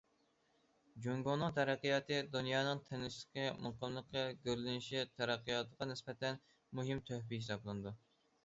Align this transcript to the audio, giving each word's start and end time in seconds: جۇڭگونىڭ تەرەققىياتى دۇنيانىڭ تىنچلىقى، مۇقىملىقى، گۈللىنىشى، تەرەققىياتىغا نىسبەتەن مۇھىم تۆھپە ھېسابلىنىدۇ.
جۇڭگونىڭ 1.05 1.51
تەرەققىياتى 1.57 2.17
دۇنيانىڭ 2.35 2.81
تىنچلىقى، 2.87 3.45
مۇقىملىقى، 3.67 4.25
گۈللىنىشى، 4.49 5.05
تەرەققىياتىغا 5.21 5.89
نىسبەتەن 5.93 6.45
مۇھىم 6.81 7.05
تۆھپە 7.13 7.43
ھېسابلىنىدۇ. 7.45 7.99